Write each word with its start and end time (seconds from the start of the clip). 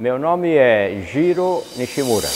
Meu 0.00 0.18
nome 0.18 0.56
é 0.56 1.02
Jiro 1.12 1.62
Nishimura. 1.76 2.26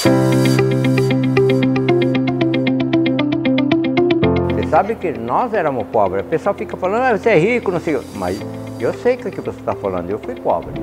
Você 4.52 4.68
sabe 4.68 4.94
que 4.96 5.10
nós 5.12 5.54
éramos 5.54 5.86
pobres. 5.86 6.26
O 6.26 6.28
pessoal 6.28 6.54
fica 6.54 6.76
falando, 6.76 7.00
ah, 7.00 7.16
você 7.16 7.30
é 7.30 7.38
rico, 7.38 7.70
não 7.70 7.80
sei. 7.80 7.98
Mas 8.16 8.38
eu 8.78 8.92
sei 8.92 9.14
o 9.14 9.16
que 9.16 9.40
você 9.40 9.58
está 9.58 9.74
falando, 9.74 10.10
eu 10.10 10.18
fui 10.18 10.34
pobre. 10.34 10.74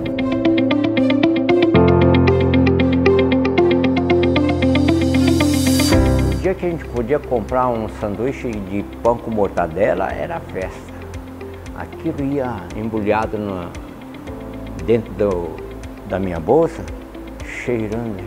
O 6.32 6.36
dia 6.42 6.56
que 6.56 6.66
a 6.66 6.70
gente 6.72 6.86
podia 6.86 7.20
comprar 7.20 7.68
um 7.68 7.88
sanduíche 8.00 8.50
de 8.50 8.82
pão 9.04 9.20
com 9.20 9.30
mortadela 9.30 10.12
era 10.12 10.40
festa. 10.40 10.94
Aquilo 11.76 12.24
ia 12.24 12.56
embrulhado 12.76 13.38
no, 13.38 13.70
dentro 14.84 15.14
do, 15.14 15.71
da 16.12 16.20
minha 16.20 16.42
bolsa, 16.42 16.84
cheirando. 17.64 18.22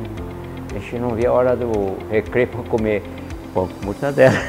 A 0.75 0.79
gente 0.79 0.99
não 0.99 1.11
via 1.11 1.29
a 1.29 1.33
hora 1.33 1.55
do 1.55 1.99
recreio 2.11 2.49
para 2.49 2.63
comer 2.63 3.03
pão 3.53 3.69
com 3.69 3.85
mortadela. 3.85 4.35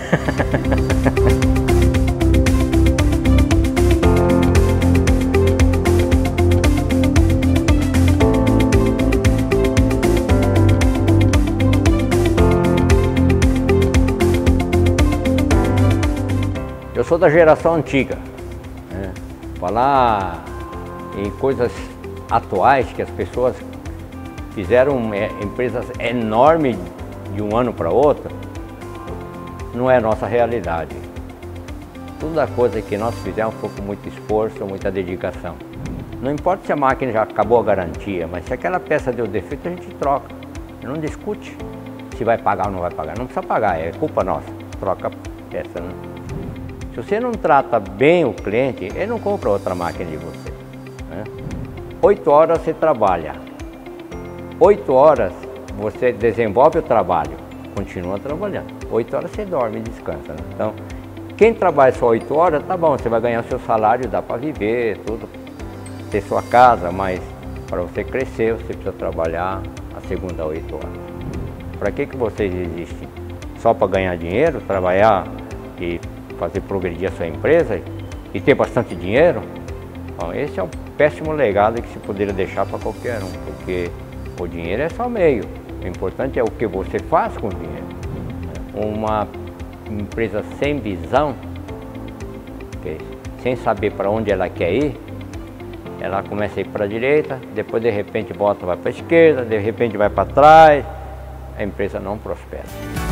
Eu 16.95 17.03
sou 17.03 17.17
da 17.17 17.29
geração 17.29 17.75
antiga. 17.75 18.17
Né? 18.89 19.13
Falar 19.59 20.45
em 21.17 21.29
coisas 21.31 21.73
atuais 22.35 22.91
que 22.93 23.01
as 23.01 23.09
pessoas 23.09 23.55
fizeram 24.53 25.13
é, 25.13 25.29
empresas 25.41 25.85
enormes 25.99 26.77
de 27.33 27.41
um 27.41 27.55
ano 27.55 27.73
para 27.73 27.89
outro, 27.89 28.29
não 29.73 29.89
é 29.89 29.99
nossa 29.99 30.25
realidade. 30.25 30.95
Toda 32.19 32.43
a 32.43 32.47
coisa 32.47 32.81
que 32.81 32.97
nós 32.97 33.13
fizemos 33.19 33.53
foi 33.55 33.69
com 33.69 33.81
muito 33.81 34.07
esforço, 34.07 34.65
muita 34.65 34.89
dedicação. 34.89 35.55
Não 36.21 36.31
importa 36.31 36.65
se 36.65 36.71
a 36.71 36.75
máquina 36.75 37.11
já 37.11 37.23
acabou 37.23 37.59
a 37.59 37.63
garantia, 37.63 38.25
mas 38.25 38.45
se 38.45 38.53
aquela 38.53 38.79
peça 38.79 39.11
deu 39.11 39.27
defeito, 39.27 39.67
a 39.67 39.71
gente 39.71 39.87
troca. 39.95 40.33
Não 40.81 40.93
discute 40.93 41.55
se 42.17 42.23
vai 42.23 42.37
pagar 42.37 42.67
ou 42.67 42.71
não 42.71 42.79
vai 42.79 42.91
pagar. 42.91 43.17
Não 43.17 43.25
precisa 43.25 43.45
pagar, 43.45 43.79
é 43.79 43.91
culpa 43.91 44.23
nossa. 44.23 44.49
Troca 44.79 45.07
a 45.07 45.11
peça. 45.51 45.81
Né? 45.81 45.89
Se 46.93 47.01
você 47.01 47.19
não 47.19 47.33
trata 47.33 47.79
bem 47.79 48.23
o 48.23 48.33
cliente, 48.33 48.85
ele 48.85 49.07
não 49.07 49.19
compra 49.19 49.49
outra 49.49 49.75
máquina 49.75 50.09
de 50.09 50.17
você. 50.17 50.44
Oito 52.01 52.29
horas 52.29 52.61
você 52.61 52.73
trabalha. 52.73 53.33
Oito 54.59 54.93
horas 54.93 55.33
você 55.77 56.11
desenvolve 56.11 56.79
o 56.79 56.81
trabalho, 56.81 57.31
continua 57.75 58.19
trabalhando. 58.19 58.67
Oito 58.91 59.15
horas 59.15 59.31
você 59.31 59.45
dorme 59.45 59.77
e 59.77 59.81
descansa. 59.81 60.33
Né? 60.33 60.39
Então, 60.53 60.73
quem 61.37 61.53
trabalha 61.53 61.93
só 61.93 62.07
oito 62.07 62.35
horas, 62.35 62.63
tá 62.63 62.77
bom, 62.77 62.97
você 62.97 63.09
vai 63.09 63.19
ganhar 63.21 63.43
seu 63.43 63.59
salário, 63.59 64.07
dá 64.07 64.21
para 64.21 64.37
viver, 64.37 64.97
tudo, 64.99 65.27
ter 66.11 66.21
sua 66.21 66.43
casa, 66.43 66.91
mas 66.91 67.19
para 67.67 67.81
você 67.81 68.03
crescer, 68.03 68.53
você 68.53 68.73
precisa 68.73 68.91
trabalhar 68.91 69.61
a 69.95 70.01
segunda 70.07 70.45
oito 70.45 70.75
horas. 70.75 70.89
Para 71.79 71.91
que, 71.91 72.05
que 72.05 72.15
vocês 72.15 72.53
existem? 72.53 73.07
Só 73.57 73.73
para 73.73 73.87
ganhar 73.87 74.17
dinheiro, 74.17 74.61
trabalhar 74.61 75.25
e 75.79 75.99
fazer 76.37 76.61
progredir 76.61 77.09
a 77.09 77.11
sua 77.11 77.27
empresa 77.27 77.81
e 78.33 78.39
ter 78.39 78.53
bastante 78.53 78.95
dinheiro? 78.95 79.41
Bom, 80.17 80.33
esse 80.33 80.59
é 80.59 80.63
um 80.63 80.69
péssimo 80.97 81.31
legado 81.33 81.81
que 81.81 81.89
se 81.89 81.99
poderia 81.99 82.33
deixar 82.33 82.65
para 82.65 82.79
qualquer 82.79 83.21
um, 83.21 83.31
porque 83.45 83.91
o 84.39 84.47
dinheiro 84.47 84.81
é 84.81 84.89
só 84.89 85.09
meio. 85.09 85.43
O 85.83 85.87
importante 85.87 86.39
é 86.39 86.43
o 86.43 86.49
que 86.49 86.65
você 86.65 86.99
faz 86.99 87.37
com 87.37 87.47
o 87.47 87.53
dinheiro. 87.53 87.85
Uma 88.73 89.27
empresa 89.89 90.43
sem 90.57 90.79
visão, 90.79 91.35
sem 93.41 93.55
saber 93.55 93.91
para 93.91 94.09
onde 94.09 94.31
ela 94.31 94.49
quer 94.49 94.73
ir, 94.73 94.97
ela 96.01 96.23
começa 96.23 96.59
a 96.59 96.61
ir 96.61 96.67
para 96.67 96.85
a 96.85 96.87
direita, 96.87 97.39
depois 97.53 97.81
de 97.81 97.89
repente 97.89 98.33
volta, 98.33 98.65
vai 98.65 98.77
para 98.77 98.89
a 98.89 98.93
esquerda, 98.93 99.43
de 99.43 99.57
repente 99.57 99.97
vai 99.97 100.09
para 100.09 100.25
trás, 100.25 100.85
a 101.57 101.63
empresa 101.63 101.99
não 101.99 102.17
prospera. 102.17 103.04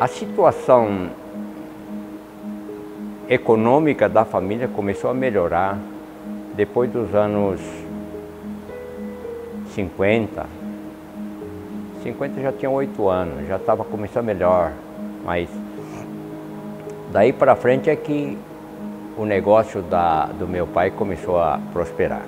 A 0.00 0.06
situação 0.06 1.10
econômica 3.28 4.08
da 4.08 4.24
família 4.24 4.66
começou 4.66 5.10
a 5.10 5.12
melhorar 5.12 5.76
depois 6.54 6.90
dos 6.90 7.14
anos 7.14 7.60
50. 9.74 10.46
50 12.02 12.40
já 12.40 12.50
tinha 12.50 12.70
oito 12.70 13.10
anos, 13.10 13.46
já 13.46 13.56
estava 13.56 13.84
começando 13.84 14.24
melhor, 14.24 14.72
mas 15.22 15.50
daí 17.12 17.30
para 17.30 17.54
frente 17.54 17.90
é 17.90 17.94
que 17.94 18.38
o 19.18 19.26
negócio 19.26 19.82
da, 19.82 20.24
do 20.24 20.48
meu 20.48 20.66
pai 20.66 20.90
começou 20.90 21.38
a 21.38 21.60
prosperar. 21.74 22.22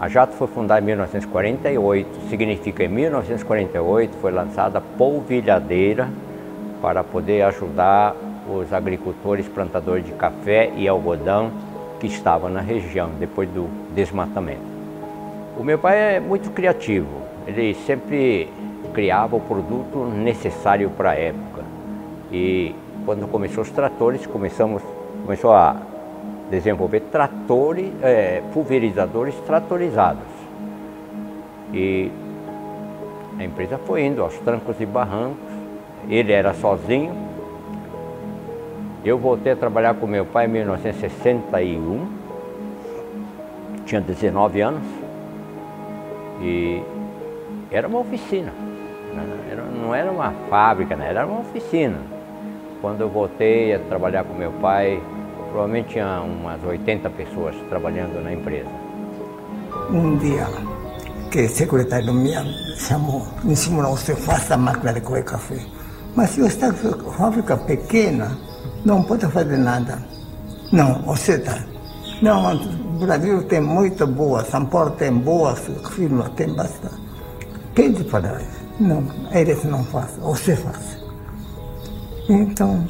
A 0.00 0.08
Jato 0.08 0.32
foi 0.32 0.46
fundada 0.46 0.80
em 0.80 0.86
1948, 0.86 2.30
significa 2.30 2.82
em 2.82 2.88
1948 2.88 4.16
foi 4.22 4.32
lançada 4.32 4.78
a 4.78 4.80
polvilhadeira 4.80 6.08
para 6.80 7.02
poder 7.02 7.42
ajudar 7.42 8.14
os 8.48 8.72
agricultores 8.72 9.46
plantadores 9.48 10.06
de 10.06 10.12
café 10.12 10.70
e 10.76 10.88
algodão 10.88 11.50
que 12.00 12.06
estavam 12.06 12.48
na 12.48 12.60
região 12.60 13.10
depois 13.18 13.48
do 13.48 13.68
desmatamento. 13.94 14.78
O 15.56 15.64
meu 15.64 15.78
pai 15.78 16.16
é 16.16 16.20
muito 16.20 16.50
criativo, 16.50 17.08
ele 17.46 17.74
sempre 17.74 18.48
criava 18.92 19.36
o 19.36 19.40
produto 19.40 20.04
necessário 20.06 20.90
para 20.90 21.10
a 21.10 21.14
época. 21.14 21.62
E 22.30 22.74
quando 23.04 23.26
começou 23.26 23.62
os 23.62 23.70
tratores, 23.70 24.26
começamos, 24.26 24.82
começou 25.24 25.52
a 25.52 25.76
desenvolver 26.50 27.00
tratores, 27.10 27.90
é, 28.02 28.42
pulverizadores 28.52 29.34
tratorizados. 29.46 30.22
E 31.72 32.10
a 33.38 33.44
empresa 33.44 33.78
foi 33.78 34.04
indo 34.04 34.22
aos 34.22 34.34
trancos 34.38 34.80
e 34.80 34.86
barrancos, 34.86 35.47
ele 36.08 36.32
era 36.32 36.54
sozinho. 36.54 37.14
Eu 39.04 39.18
voltei 39.18 39.52
a 39.52 39.56
trabalhar 39.56 39.94
com 39.94 40.06
meu 40.06 40.24
pai 40.24 40.46
em 40.46 40.48
1961, 40.48 42.08
tinha 43.86 44.00
19 44.00 44.60
anos, 44.60 44.82
e 46.40 46.82
era 47.70 47.86
uma 47.86 48.00
oficina, 48.00 48.52
né? 49.14 49.38
não 49.80 49.94
era 49.94 50.10
uma 50.10 50.32
fábrica, 50.50 50.96
né? 50.96 51.08
era 51.08 51.26
uma 51.26 51.40
oficina. 51.40 51.98
Quando 52.80 53.00
eu 53.00 53.08
voltei 53.08 53.74
a 53.74 53.78
trabalhar 53.78 54.24
com 54.24 54.34
meu 54.34 54.52
pai, 54.52 55.00
provavelmente 55.50 55.90
tinha 55.90 56.20
umas 56.20 56.62
80 56.62 57.08
pessoas 57.10 57.56
trabalhando 57.68 58.22
na 58.22 58.32
empresa. 58.32 58.70
Um 59.90 60.16
dia 60.16 60.46
que 61.30 61.42
o 61.42 61.48
secretário 61.48 62.12
me 62.12 62.32
chamou, 62.76 63.26
me 63.42 63.52
ensinou, 63.52 63.96
você 63.96 64.14
faça 64.14 64.54
a 64.54 64.56
máquina 64.56 64.92
de 64.92 65.00
comer 65.00 65.24
café. 65.24 65.77
Mas 66.18 66.30
se 66.30 66.40
está 66.44 66.72
com 66.72 67.12
fábrica 67.12 67.56
pequena, 67.56 68.36
não 68.84 69.04
pode 69.04 69.24
fazer 69.28 69.56
nada. 69.56 70.02
Não, 70.72 71.00
você 71.02 71.34
está. 71.34 71.64
Não, 72.20 72.56
o 72.56 73.06
Brasil 73.06 73.44
tem 73.44 73.60
muito 73.60 74.04
boa, 74.04 74.44
São 74.44 74.66
Paulo 74.66 74.90
tem 74.90 75.12
boas 75.12 75.60
firmas, 75.94 76.28
tem 76.30 76.52
bastante. 76.56 77.00
Pede 77.72 78.02
para 78.02 78.34
eles. 78.34 78.48
Não, 78.80 79.04
eles 79.30 79.62
não 79.62 79.84
fazem, 79.84 80.18
você 80.18 80.56
faz. 80.56 80.98
Então, 82.28 82.84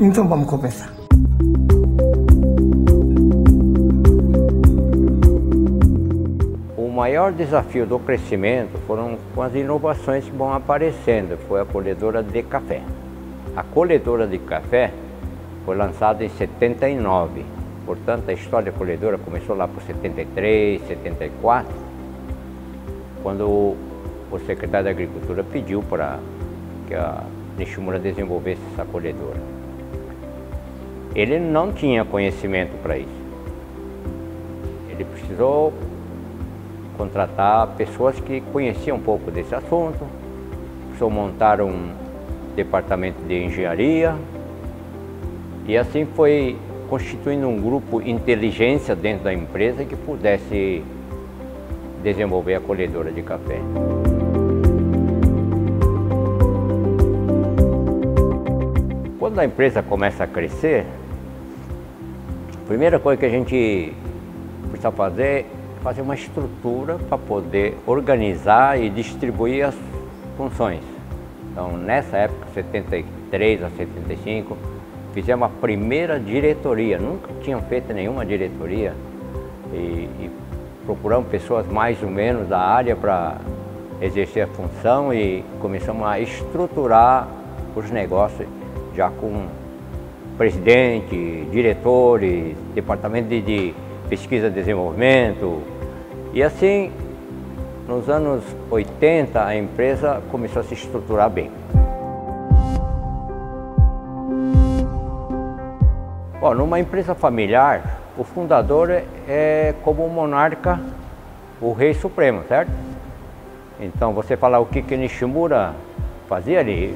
então 0.00 0.26
vamos 0.26 0.50
começar. 0.50 0.97
Maior 7.18 7.32
desafio 7.32 7.84
do 7.84 7.98
crescimento 7.98 8.78
foram 8.86 9.18
com 9.34 9.42
as 9.42 9.52
inovações 9.52 10.24
que 10.24 10.30
vão 10.30 10.52
aparecendo, 10.54 11.36
foi 11.48 11.60
a 11.60 11.64
colhedora 11.64 12.22
de 12.22 12.44
café. 12.44 12.80
A 13.56 13.64
colhedora 13.64 14.24
de 14.24 14.38
café 14.38 14.92
foi 15.64 15.76
lançada 15.76 16.24
em 16.24 16.28
79, 16.28 17.44
portanto 17.84 18.28
a 18.28 18.32
história 18.32 18.70
da 18.70 18.78
colhedora 18.78 19.18
começou 19.18 19.56
lá 19.56 19.66
por 19.66 19.82
73, 19.82 20.80
74, 20.86 21.74
quando 23.20 23.44
o 23.48 24.38
secretário 24.46 24.84
da 24.84 24.90
Agricultura 24.92 25.42
pediu 25.42 25.82
para 25.82 26.20
que 26.86 26.94
a 26.94 27.24
Nishimura 27.58 27.98
desenvolvesse 27.98 28.62
essa 28.72 28.84
colhedora. 28.84 29.40
Ele 31.16 31.40
não 31.40 31.72
tinha 31.72 32.04
conhecimento 32.04 32.80
para 32.80 32.96
isso. 32.96 33.18
Ele 34.88 35.04
precisou 35.04 35.72
contratar 36.98 37.68
pessoas 37.76 38.18
que 38.18 38.40
conheciam 38.52 38.96
um 38.96 39.00
pouco 39.00 39.30
desse 39.30 39.54
assunto, 39.54 40.04
precisou 40.88 41.08
montar 41.08 41.60
um 41.60 41.92
departamento 42.56 43.22
de 43.22 43.44
engenharia 43.44 44.16
e 45.64 45.78
assim 45.78 46.04
foi 46.04 46.58
constituindo 46.90 47.46
um 47.46 47.60
grupo 47.60 48.02
inteligência 48.02 48.96
dentro 48.96 49.24
da 49.24 49.32
empresa 49.32 49.84
que 49.84 49.94
pudesse 49.94 50.82
desenvolver 52.02 52.56
a 52.56 52.60
colhedora 52.60 53.12
de 53.12 53.22
café. 53.22 53.60
Quando 59.18 59.38
a 59.38 59.44
empresa 59.44 59.82
começa 59.82 60.24
a 60.24 60.26
crescer, 60.26 60.84
a 62.54 62.66
primeira 62.66 62.98
coisa 62.98 63.20
que 63.20 63.26
a 63.26 63.30
gente 63.30 63.92
precisa 64.70 64.90
fazer 64.90 65.46
fazer 65.78 66.02
uma 66.02 66.14
estrutura 66.14 66.96
para 67.08 67.18
poder 67.18 67.76
organizar 67.86 68.80
e 68.80 68.88
distribuir 68.90 69.66
as 69.66 69.74
funções. 70.36 70.80
Então, 71.50 71.76
nessa 71.76 72.16
época, 72.16 72.46
73 72.54 73.62
a 73.62 73.70
75, 73.70 74.56
fizemos 75.12 75.46
a 75.46 75.48
primeira 75.48 76.18
diretoria. 76.20 76.98
Nunca 76.98 77.28
tinham 77.42 77.60
feito 77.62 77.92
nenhuma 77.92 78.24
diretoria 78.24 78.94
e, 79.72 79.76
e 79.76 80.30
procuramos 80.86 81.28
pessoas 81.28 81.66
mais 81.66 82.02
ou 82.02 82.08
menos 82.08 82.48
da 82.48 82.60
área 82.60 82.94
para 82.94 83.38
exercer 84.00 84.44
a 84.44 84.46
função 84.46 85.12
e 85.12 85.44
começamos 85.60 86.06
a 86.06 86.20
estruturar 86.20 87.28
os 87.74 87.90
negócios 87.90 88.48
já 88.94 89.10
com 89.10 89.46
presidente, 90.36 91.46
diretores, 91.50 92.56
departamento 92.74 93.28
de, 93.28 93.40
de 93.40 93.74
pesquisa 94.08 94.48
e 94.48 94.50
desenvolvimento. 94.50 95.62
E 96.32 96.42
assim, 96.42 96.92
nos 97.86 98.08
anos 98.08 98.42
80, 98.70 99.44
a 99.44 99.56
empresa 99.56 100.22
começou 100.30 100.60
a 100.60 100.64
se 100.64 100.74
estruturar 100.74 101.30
bem. 101.30 101.50
Bom, 106.40 106.54
numa 106.54 106.78
empresa 106.78 107.14
familiar, 107.14 107.98
o 108.16 108.24
fundador 108.24 109.02
é 109.28 109.74
como 109.82 110.04
o 110.04 110.10
monarca, 110.10 110.80
o 111.60 111.72
rei 111.72 111.94
supremo, 111.94 112.44
certo? 112.46 112.70
Então 113.80 114.12
você 114.12 114.36
falar 114.36 114.58
o 114.58 114.66
que, 114.66 114.82
que 114.82 114.96
Nishimura 114.96 115.74
fazia 116.28 116.60
ali, 116.60 116.94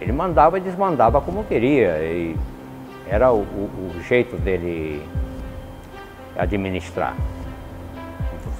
ele 0.00 0.12
mandava 0.12 0.58
e 0.58 0.60
desmandava 0.60 1.20
como 1.20 1.44
queria. 1.44 1.98
E 2.02 2.36
era 3.08 3.32
o, 3.32 3.40
o, 3.40 3.92
o 3.96 4.02
jeito 4.02 4.36
dele 4.36 5.02
administrar. 6.36 7.14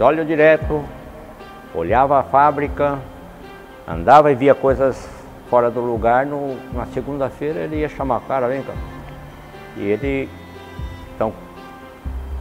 Olha 0.00 0.24
direto, 0.24 0.84
olhava 1.74 2.20
a 2.20 2.22
fábrica, 2.22 2.98
andava 3.86 4.30
e 4.30 4.34
via 4.34 4.54
coisas 4.54 5.08
fora 5.50 5.70
do 5.70 5.80
lugar, 5.80 6.24
no, 6.24 6.56
na 6.72 6.86
segunda-feira 6.86 7.60
ele 7.60 7.76
ia 7.76 7.88
chamar 7.88 8.18
a 8.18 8.20
cara, 8.20 8.48
vem 8.48 8.62
cá. 8.62 8.74
E 9.76 9.82
ele, 9.82 10.28
então, 11.14 11.32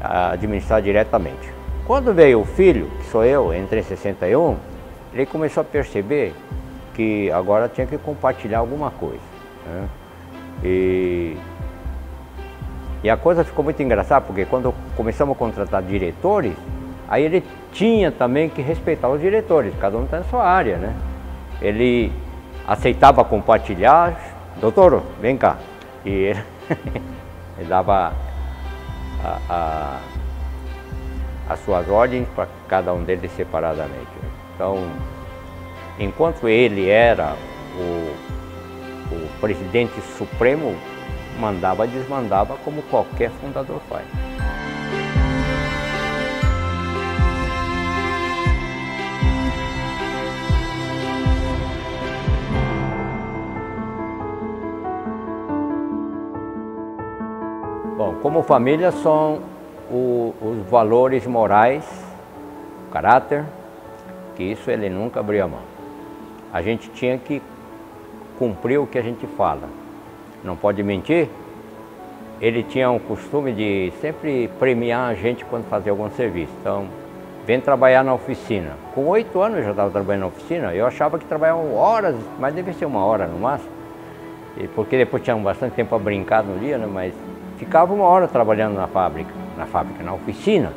administrar 0.01 0.81
diretamente. 0.81 1.51
Quando 1.85 2.13
veio 2.13 2.41
o 2.41 2.45
filho, 2.45 2.91
que 3.00 3.06
sou 3.06 3.24
eu, 3.24 3.53
entrei 3.53 3.81
em 3.81 3.85
61, 3.85 4.57
ele 5.13 5.25
começou 5.25 5.62
a 5.62 5.63
perceber 5.63 6.33
que 6.94 7.31
agora 7.31 7.69
tinha 7.69 7.88
que 7.88 7.97
compartilhar 7.97 8.59
alguma 8.59 8.91
coisa. 8.91 9.21
Né? 9.65 9.88
E, 10.63 11.38
e 13.07 13.09
a 13.09 13.15
coisa 13.15 13.42
ficou 13.42 13.63
muito 13.63 13.81
engraçada, 13.81 14.25
porque 14.25 14.44
quando 14.44 14.75
começamos 14.98 15.33
a 15.33 15.39
contratar 15.39 15.81
diretores, 15.81 16.51
aí 17.07 17.24
ele 17.24 17.42
tinha 17.71 18.12
também 18.12 18.50
que 18.50 18.62
respeitar 18.62 19.07
os 19.07 19.21
diretores, 19.21 19.74
cada 19.80 19.98
um 19.98 20.04
está 20.04 20.18
na 20.18 20.25
sua 20.25 20.44
área, 20.44 20.75
né? 20.75 20.94
Ele 21.62 22.12
aceitava 22.68 23.24
compartilhar, 23.24 24.19
doutor, 24.59 25.04
vem 25.21 25.38
cá. 25.38 25.56
E 26.04 26.09
ele, 26.09 26.44
ele 27.57 27.69
dava 27.69 28.12
a, 29.24 29.39
a, 29.50 30.00
as 31.48 31.60
suas 31.60 31.88
ordens 31.88 32.27
para 32.36 32.50
cada 32.68 32.94
um 32.94 33.06
deles 33.06 33.31
separadamente. 33.38 34.06
Então, 34.53 34.86
enquanto 35.98 36.45
ele 36.50 36.89
era 36.89 37.38
o, 37.74 39.15
o 39.15 39.30
presidente 39.39 39.98
supremo, 40.18 40.75
mandava 41.38 41.86
e 41.86 41.89
desmandava 41.89 42.57
como 42.63 42.81
qualquer 42.84 43.30
fundador 43.31 43.80
faz. 43.89 44.06
Bom, 57.98 58.16
como 58.22 58.44
família 58.44 58.92
são 58.92 59.42
o, 59.89 60.34
os 60.42 60.69
valores 60.69 61.25
morais, 61.25 61.84
o 62.88 62.92
caráter, 62.92 63.44
que 64.36 64.44
isso 64.44 64.69
ele 64.69 64.89
nunca 64.89 65.19
abria 65.19 65.48
mão. 65.48 65.62
A 66.54 66.62
gente 66.62 66.89
tinha 66.92 67.18
que 67.18 67.42
cumprir 68.38 68.78
o 68.78 68.86
que 68.86 68.98
a 68.98 69.01
gente 69.01 69.25
fala. 69.25 69.68
Não 70.44 70.56
pode 70.56 70.81
mentir. 70.84 71.30
Ele 72.39 72.62
tinha 72.63 72.92
o 72.92 73.00
costume 73.00 73.51
de 73.51 73.92
sempre 74.00 74.50
premiar 74.60 75.10
a 75.10 75.13
gente 75.13 75.44
quando 75.45 75.66
fazia 75.69 75.92
algum 75.92 76.10
serviço. 76.12 76.51
Então, 76.62 76.88
vem 77.48 77.62
trabalhar 77.62 78.04
na 78.04 78.13
oficina. 78.13 78.74
Com 78.94 79.07
oito 79.07 79.42
anos 79.42 79.60
eu 79.60 79.63
já 79.63 79.72
estava 79.72 79.89
trabalhando 79.89 80.22
na 80.22 80.28
oficina. 80.28 80.74
Eu 80.74 80.86
achava 80.86 81.18
que 81.18 81.25
trabalhava 81.25 81.62
horas, 81.74 82.16
mas 82.38 82.54
devia 82.54 82.74
ser 82.74 82.86
uma 82.86 83.04
hora 83.06 83.25
no 83.25 83.39
máximo. 83.39 83.72
Porque 84.75 84.98
depois 84.98 85.24
tinha 85.24 85.36
bastante 85.38 85.74
tempo 85.74 85.89
para 85.89 86.00
brincar 86.00 86.44
no 86.44 86.60
dia, 86.60 86.78
né? 86.78 86.88
mas 86.92 87.13
ficava 87.57 87.94
uma 87.94 88.04
hora 88.04 88.28
trabalhando 88.28 88.75
na 88.75 88.88
fábrica, 88.88 89.31
na 89.57 89.66
fábrica, 89.66 90.04
na 90.04 90.13
oficina. 90.13 90.74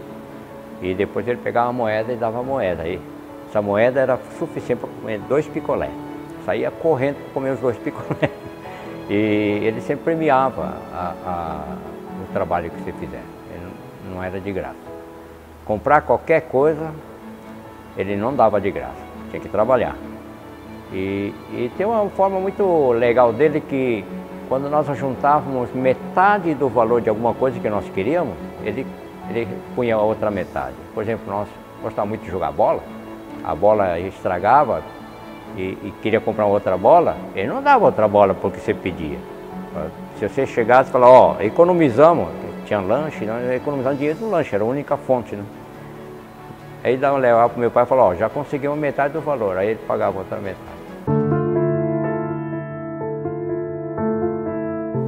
E 0.81 0.95
depois 0.95 1.27
ele 1.27 1.39
pegava 1.39 1.71
a 1.71 1.73
moeda 1.73 2.12
e 2.12 2.17
dava 2.17 2.41
a 2.41 2.43
moeda. 2.43 2.85
aí. 2.85 3.01
essa 3.49 3.61
moeda 3.61 4.01
era 4.01 4.19
suficiente 4.39 4.81
para 4.81 4.89
comer 4.89 5.21
dois 5.29 5.47
picolés. 5.47 5.91
Saía 6.47 6.71
correndo 6.71 7.17
para 7.17 7.35
comer 7.35 7.51
os 7.51 7.61
dois 7.61 7.77
picolés. 7.83 8.31
E 9.11 9.65
ele 9.65 9.81
sempre 9.81 10.05
premiava 10.05 10.73
a, 10.95 11.15
a, 11.27 11.65
o 12.23 12.33
trabalho 12.33 12.71
que 12.71 12.81
você 12.81 12.93
fizer. 12.93 13.25
Ele 13.53 13.67
não, 14.15 14.23
era 14.23 14.41
de 14.41 14.53
graça. 14.53 14.77
Comprar 15.65 16.03
qualquer 16.03 16.43
coisa, 16.43 16.93
ele 17.97 18.17
não 18.17 18.33
dava 18.37 18.61
de 18.61 18.71
graça. 18.71 19.03
Tinha 19.29 19.43
que 19.43 19.49
trabalhar. 19.49 19.97
E, 20.93 21.35
e 21.52 21.73
tem 21.76 21.85
uma 21.85 22.09
forma 22.11 22.38
muito 22.38 22.93
legal 22.93 23.33
dele 23.33 23.61
que 23.61 24.05
quando 24.49 24.71
nós 24.71 24.87
juntávamos 24.97 25.73
metade 25.75 26.55
do 26.55 26.69
valor 26.69 27.00
de 27.00 27.09
alguma 27.09 27.35
coisa 27.35 27.59
que 27.59 27.69
nós 27.69 27.88
queríamos, 27.90 28.35
ele, 28.64 28.87
ele 29.29 29.49
punha 29.75 29.97
a 29.97 30.00
outra 30.00 30.31
metade. 30.31 30.76
Por 30.95 31.02
exemplo, 31.02 31.25
nós 31.26 31.49
gostávamos 31.83 32.11
muito 32.11 32.25
de 32.25 32.31
jogar 32.31 32.52
bola, 32.52 32.83
a 33.43 33.55
bola 33.57 33.99
estragava 33.99 34.85
e, 35.57 35.78
e 35.83 35.95
queria 36.02 36.21
comprar 36.21 36.47
outra 36.47 36.76
bola, 36.76 37.16
ele 37.35 37.49
não 37.49 37.62
dava 37.62 37.85
outra 37.85 38.07
bola 38.07 38.35
porque 38.35 38.59
você 38.59 38.75
pedia. 38.75 39.19
Se 40.19 40.28
você 40.28 40.47
chegasse 40.47 40.90
e 40.90 40.92
falasse, 40.92 41.12
ó, 41.12 41.37
oh, 41.38 41.42
economizamos, 41.42 42.28
tinha 42.66 42.80
lanche, 42.80 43.25
nós 43.25 43.50
economizamos 43.50 43.99
dinheiro 43.99 44.21
no 44.21 44.30
lanche, 44.30 44.54
era 44.54 44.64
a 44.64 44.66
única 44.66 44.97
fonte, 44.97 45.35
né? 45.35 45.45
Aí 46.83 46.97
dava 46.97 47.19
levar 47.19 47.49
para 47.49 47.57
o 47.57 47.61
meu 47.61 47.71
pai 47.71 47.85
e 47.85 47.87
falou, 47.87 48.04
ó, 48.07 48.11
oh, 48.11 48.14
já 48.14 48.28
conseguimos 48.28 48.78
metade 48.78 49.12
do 49.12 49.21
valor, 49.21 49.57
aí 49.57 49.69
ele 49.69 49.80
pagava 49.87 50.19
outra 50.19 50.38
metade. 50.38 50.80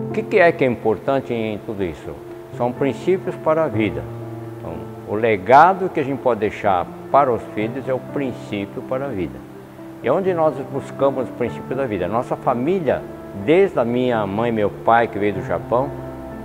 O 0.09 0.13
que, 0.13 0.23
que 0.23 0.39
é 0.39 0.53
que 0.53 0.65
é 0.65 0.67
importante 0.69 1.33
em 1.33 1.59
tudo 1.65 1.83
isso? 1.83 2.13
São 2.57 2.71
princípios 2.71 3.35
para 3.37 3.65
a 3.65 3.69
vida. 3.69 4.03
Então, 4.59 4.75
o 5.09 5.15
legado 5.15 5.89
que 5.89 5.99
a 5.99 6.05
gente 6.05 6.21
pode 6.21 6.41
deixar 6.41 6.87
para 7.11 7.33
os 7.33 7.43
filhos 7.55 7.89
é 7.89 7.95
o 7.95 7.99
princípio 7.99 8.83
para 8.83 9.07
a 9.07 9.09
vida. 9.09 9.52
É 10.03 10.11
onde 10.11 10.35
nós 10.35 10.57
buscamos 10.73 11.29
o 11.29 11.33
princípio 11.33 11.77
da 11.77 11.87
vida. 11.87 12.09
Nossa 12.09 12.35
família, 12.35 13.01
desde 13.45 13.79
a 13.79 13.85
minha 13.85 14.27
mãe 14.27 14.49
e 14.49 14.53
meu 14.53 14.69
pai, 14.69 15.07
que 15.07 15.17
veio 15.17 15.35
do 15.35 15.43
Japão, 15.43 15.89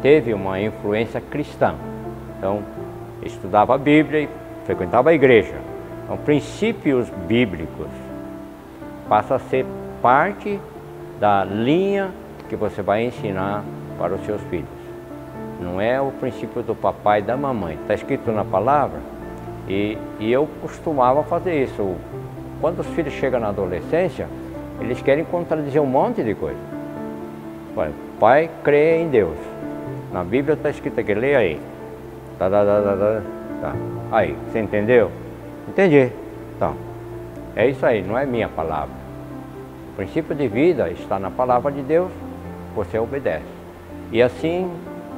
teve 0.02 0.32
uma 0.32 0.62
influência 0.62 1.20
cristã. 1.20 1.74
Então, 2.38 2.62
estudava 3.24 3.74
a 3.74 3.78
Bíblia 3.78 4.22
e 4.22 4.30
frequentava 4.66 5.10
a 5.10 5.14
igreja. 5.14 5.56
Então, 6.04 6.18
princípios 6.18 7.10
bíblicos 7.28 7.88
passa 9.10 9.36
a 9.36 9.40
ser 9.40 9.66
parte 10.04 10.60
da 11.20 11.44
linha 11.44 12.12
que 12.48 12.56
você 12.56 12.84
vai 12.84 13.06
ensinar 13.06 13.64
para 13.98 14.14
os 14.14 14.24
seus 14.24 14.42
filhos. 14.44 14.70
Não 15.60 15.82
é 15.82 16.00
o 16.00 16.12
princípio 16.12 16.62
do 16.62 16.76
papai 16.76 17.20
e 17.20 17.24
da 17.24 17.36
mamãe. 17.36 17.74
Está 17.82 17.96
escrito 17.96 18.32
na 18.32 18.46
palavra 18.46 19.00
e, 19.68 19.98
e 20.20 20.32
eu 20.32 20.48
costumava 20.62 21.24
fazer 21.24 21.64
isso. 21.64 21.96
Quando 22.60 22.80
os 22.80 22.88
filhos 22.88 23.14
chegam 23.14 23.40
na 23.40 23.50
adolescência, 23.50 24.28
eles 24.80 25.02
querem 25.02 25.24
contradizer 25.26 25.82
um 25.82 25.86
monte 25.86 26.24
de 26.24 26.34
coisa. 26.34 26.60
Olha, 27.76 27.92
pai 28.20 28.50
crê 28.64 29.02
em 29.02 29.10
Deus. 29.10 29.38
Na 30.12 30.24
Bíblia 30.24 30.54
está 30.54 30.70
escrito 30.70 31.00
aqui, 31.00 31.14
leia 31.14 31.40
aí. 31.40 31.60
Tá, 32.40 32.50
tá, 32.50 32.66
tá, 32.66 32.82
tá, 32.82 33.22
tá. 33.62 33.76
Aí, 34.12 34.36
você 34.48 34.60
entendeu? 34.60 35.12
Entendi. 35.68 36.12
Então, 36.56 36.76
é 37.56 37.68
isso 37.68 37.86
aí, 37.86 38.02
não 38.02 38.18
é 38.18 38.26
minha 38.26 38.48
palavra. 38.48 38.96
O 39.92 39.96
princípio 39.96 40.36
de 40.36 40.48
vida 40.48 40.90
está 40.90 41.20
na 41.20 41.30
palavra 41.30 41.72
de 41.72 41.82
Deus, 41.82 42.12
você 42.76 42.98
obedece. 42.98 43.46
E 44.12 44.22
assim 44.22 44.72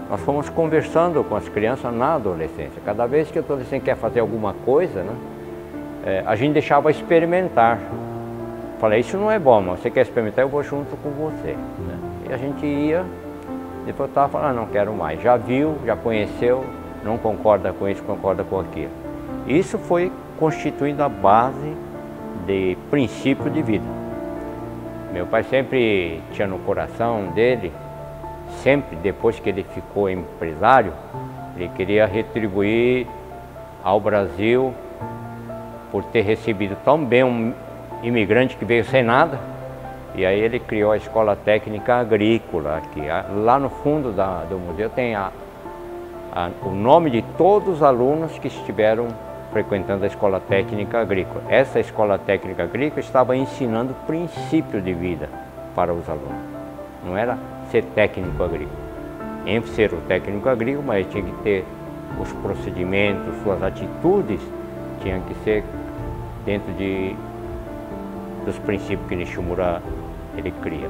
nós 0.10 0.20
fomos 0.22 0.50
conversando 0.50 1.24
com 1.24 1.36
as 1.36 1.48
crianças 1.48 1.94
na 1.94 2.16
adolescência. 2.16 2.82
Cada 2.84 3.06
vez 3.06 3.30
que 3.30 3.38
o 3.38 3.44
adolescente 3.44 3.84
quer 3.84 3.96
fazer 3.96 4.22
alguma 4.22 4.54
coisa, 4.66 5.04
né, 5.04 5.14
é, 6.06 6.24
a 6.26 6.36
gente 6.36 6.54
deixava 6.54 6.90
experimentar. 6.92 7.80
Falei, 8.80 9.02
isso 9.02 9.18
não 9.18 9.30
é 9.30 9.38
bom, 9.38 9.62
mas 9.62 9.80
você 9.80 9.90
quer 9.90 10.02
experimentar, 10.02 10.44
eu 10.44 10.50
vou 10.50 10.64
junto 10.64 10.96
com 10.98 11.10
você. 11.10 11.54
Né? 11.54 11.98
E 12.30 12.34
a 12.34 12.38
gente 12.38 12.66
ia, 12.66 13.06
depois 13.86 14.10
estava 14.10 14.30
falando, 14.30 14.50
ah, 14.52 14.54
não 14.54 14.68
quero 14.68 14.94
mais. 14.94 15.22
Já 15.22 15.36
viu, 15.36 15.76
já 15.86 15.96
conheceu, 15.96 16.64
não 17.04 17.18
concorda 17.18 17.74
com 17.74 17.88
isso, 17.88 18.02
concorda 18.04 18.44
com 18.44 18.60
aquilo. 18.60 18.92
Isso 19.48 19.78
foi 19.78 20.12
constituindo 20.38 21.04
a 21.04 21.10
base 21.10 21.76
de 22.46 22.78
princípio 22.90 23.50
de 23.50 23.62
vida. 23.62 23.86
Meu 25.12 25.26
pai 25.26 25.44
sempre 25.44 26.22
tinha 26.32 26.48
no 26.48 26.60
coração 26.60 27.32
dele, 27.34 27.74
sempre 28.64 28.96
depois 28.96 29.40
que 29.40 29.50
ele 29.50 29.64
ficou 29.64 30.10
empresário, 30.10 30.94
ele 31.56 31.68
queria 31.70 32.06
retribuir 32.06 33.08
ao 33.84 34.00
Brasil 34.00 34.74
por 35.92 36.04
ter 36.06 36.22
recebido 36.22 36.78
tão 36.84 37.04
bem 37.04 37.24
um 37.24 37.54
imigrante 38.04 38.56
que 38.56 38.66
veio 38.66 38.84
sem 38.86 39.04
nada. 39.04 39.40
E 40.16 40.26
aí 40.26 40.40
ele 40.40 40.60
criou 40.60 40.92
a 40.92 40.98
Escola 40.98 41.36
Técnica 41.36 41.96
Agrícola 41.96 42.78
aqui. 42.78 43.02
Lá 43.44 43.60
no 43.60 43.70
fundo 43.70 44.12
da, 44.12 44.44
do 44.44 44.58
museu 44.58 44.90
tem 44.90 45.16
a, 45.16 45.32
a, 46.32 46.50
o 46.64 46.72
nome 46.72 47.10
de 47.10 47.22
todos 47.38 47.76
os 47.76 47.84
alunos 47.84 48.38
que 48.40 48.48
estiveram 48.48 49.08
frequentando 49.52 50.04
a 50.04 50.08
Escola 50.08 50.40
Técnica 50.40 51.02
Agrícola. 51.02 51.44
Essa 51.50 51.80
Escola 51.80 52.18
Técnica 52.18 52.64
Agrícola 52.64 53.00
estava 53.00 53.36
ensinando 53.36 53.94
princípio 54.06 54.82
de 54.82 54.94
vida 54.94 55.30
para 55.76 55.94
os 55.94 56.08
alunos. 56.10 56.50
Não 57.06 57.18
era 57.18 57.38
ser 57.72 57.84
técnico 57.96 58.44
agrícola. 58.44 58.90
Em 59.46 59.62
ser 59.64 59.94
o 59.94 60.02
técnico 60.02 60.50
agrícola, 60.50 60.84
mas 60.88 61.08
tinha 61.08 61.24
que 61.24 61.32
ter 61.44 61.66
os 62.20 62.32
procedimentos, 62.34 63.36
suas 63.44 63.64
atitudes, 63.64 64.42
tinham 65.02 65.22
que 65.22 65.34
ser 65.44 65.64
dentro 66.46 66.74
de, 66.74 67.16
dos 68.46 68.58
princípios 68.60 69.08
que 69.08 69.16
Nishimura 69.16 69.82
ele 70.38 70.52
cria. 70.62 70.90